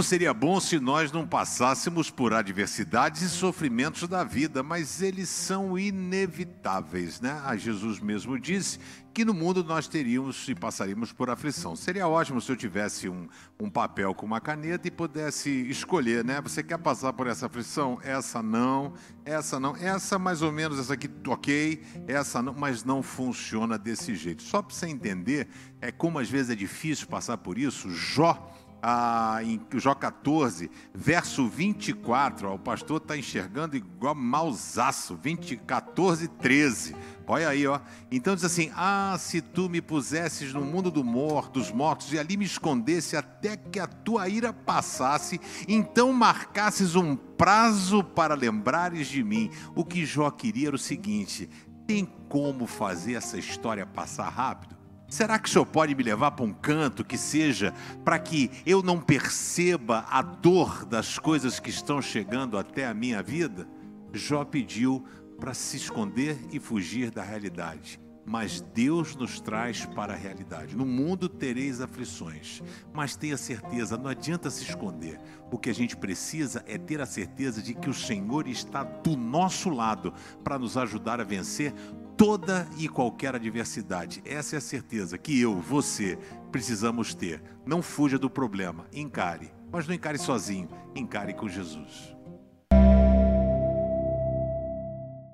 Como 0.00 0.08
seria 0.08 0.32
bom 0.32 0.58
se 0.58 0.80
nós 0.80 1.12
não 1.12 1.26
passássemos 1.26 2.08
por 2.08 2.32
adversidades 2.32 3.20
e 3.20 3.28
sofrimentos 3.28 4.08
da 4.08 4.24
vida, 4.24 4.62
mas 4.62 5.02
eles 5.02 5.28
são 5.28 5.78
inevitáveis, 5.78 7.20
né? 7.20 7.38
A 7.44 7.54
Jesus 7.54 8.00
mesmo 8.00 8.40
disse 8.40 8.78
que 9.12 9.26
no 9.26 9.34
mundo 9.34 9.62
nós 9.62 9.86
teríamos 9.86 10.48
e 10.48 10.54
passaríamos 10.54 11.12
por 11.12 11.28
aflição. 11.28 11.76
Seria 11.76 12.08
ótimo 12.08 12.40
se 12.40 12.50
eu 12.50 12.56
tivesse 12.56 13.10
um, 13.10 13.28
um 13.60 13.68
papel 13.68 14.14
com 14.14 14.24
uma 14.24 14.40
caneta 14.40 14.88
e 14.88 14.90
pudesse 14.90 15.50
escolher, 15.68 16.24
né? 16.24 16.40
Você 16.40 16.62
quer 16.62 16.78
passar 16.78 17.12
por 17.12 17.26
essa 17.26 17.44
aflição? 17.44 17.98
Essa 18.02 18.42
não, 18.42 18.94
essa 19.22 19.60
não, 19.60 19.76
essa 19.76 20.18
mais 20.18 20.40
ou 20.40 20.50
menos, 20.50 20.78
essa 20.78 20.94
aqui 20.94 21.10
ok, 21.28 21.82
essa 22.08 22.40
não, 22.40 22.54
mas 22.54 22.84
não 22.84 23.02
funciona 23.02 23.76
desse 23.76 24.14
jeito. 24.14 24.42
Só 24.42 24.62
para 24.62 24.74
você 24.74 24.86
entender, 24.86 25.46
é 25.78 25.92
como 25.92 26.18
às 26.18 26.30
vezes 26.30 26.52
é 26.52 26.54
difícil 26.54 27.06
passar 27.06 27.36
por 27.36 27.58
isso. 27.58 27.90
Jó 27.90 28.50
ah, 28.82 29.40
em 29.42 29.60
Jó 29.74 29.94
14, 29.94 30.70
verso 30.94 31.46
24, 31.48 32.48
ó, 32.48 32.54
o 32.54 32.58
pastor 32.58 32.98
está 32.98 33.16
enxergando 33.16 33.76
igual 33.76 34.14
mausaço, 34.14 35.16
20, 35.16 35.56
14, 35.58 36.28
13. 36.28 36.96
Olha 37.26 37.48
aí, 37.48 37.66
ó. 37.66 37.78
Então 38.10 38.34
diz 38.34 38.44
assim: 38.44 38.70
Ah, 38.74 39.16
se 39.18 39.40
tu 39.40 39.68
me 39.68 39.80
pusesses 39.80 40.52
no 40.52 40.62
mundo 40.62 40.90
do 40.90 41.04
dos 41.52 41.70
mortos 41.70 42.12
e 42.12 42.18
ali 42.18 42.36
me 42.36 42.44
escondesse 42.44 43.16
até 43.16 43.56
que 43.56 43.78
a 43.78 43.86
tua 43.86 44.28
ira 44.28 44.52
passasse, 44.52 45.40
então 45.68 46.12
marcasses 46.12 46.96
um 46.96 47.14
prazo 47.14 48.02
para 48.02 48.34
lembrares 48.34 49.06
de 49.06 49.22
mim. 49.22 49.50
O 49.74 49.84
que 49.84 50.04
Jó 50.04 50.30
queria 50.30 50.68
era 50.68 50.76
o 50.76 50.78
seguinte: 50.78 51.48
tem 51.86 52.04
como 52.28 52.66
fazer 52.66 53.14
essa 53.14 53.38
história 53.38 53.84
passar 53.84 54.28
rápido? 54.28 54.79
Será 55.10 55.40
que 55.40 55.48
o 55.48 55.52
Senhor 55.52 55.66
pode 55.66 55.92
me 55.92 56.04
levar 56.04 56.30
para 56.30 56.44
um 56.44 56.52
canto 56.52 57.04
que 57.04 57.18
seja 57.18 57.74
para 58.04 58.16
que 58.16 58.48
eu 58.64 58.80
não 58.80 59.00
perceba 59.00 60.04
a 60.08 60.22
dor 60.22 60.84
das 60.84 61.18
coisas 61.18 61.58
que 61.58 61.68
estão 61.68 62.00
chegando 62.00 62.56
até 62.56 62.86
a 62.86 62.94
minha 62.94 63.20
vida? 63.20 63.66
Jó 64.12 64.44
pediu 64.44 65.04
para 65.40 65.52
se 65.52 65.76
esconder 65.76 66.38
e 66.52 66.60
fugir 66.60 67.10
da 67.10 67.24
realidade. 67.24 68.00
Mas 68.24 68.60
Deus 68.60 69.16
nos 69.16 69.40
traz 69.40 69.84
para 69.84 70.12
a 70.12 70.16
realidade. 70.16 70.76
No 70.76 70.86
mundo 70.86 71.28
tereis 71.28 71.80
aflições, 71.80 72.62
mas 72.92 73.16
tenha 73.16 73.36
certeza, 73.36 73.96
não 73.96 74.08
adianta 74.08 74.48
se 74.48 74.62
esconder. 74.62 75.18
O 75.50 75.58
que 75.58 75.70
a 75.70 75.74
gente 75.74 75.96
precisa 75.96 76.62
é 76.68 76.78
ter 76.78 77.00
a 77.00 77.06
certeza 77.06 77.60
de 77.60 77.74
que 77.74 77.90
o 77.90 77.94
Senhor 77.94 78.46
está 78.46 78.84
do 78.84 79.16
nosso 79.16 79.70
lado 79.70 80.14
para 80.44 80.58
nos 80.58 80.76
ajudar 80.76 81.20
a 81.20 81.24
vencer 81.24 81.74
toda 82.20 82.68
e 82.76 82.86
qualquer 82.86 83.34
adversidade. 83.34 84.22
Essa 84.26 84.56
é 84.56 84.58
a 84.58 84.60
certeza 84.60 85.16
que 85.16 85.40
eu, 85.40 85.58
você, 85.58 86.18
precisamos 86.52 87.14
ter. 87.14 87.42
Não 87.64 87.80
fuja 87.80 88.18
do 88.18 88.28
problema, 88.28 88.84
encare. 88.92 89.50
Mas 89.72 89.88
não 89.88 89.94
encare 89.94 90.18
sozinho, 90.18 90.68
encare 90.94 91.32
com 91.32 91.48
Jesus. 91.48 92.14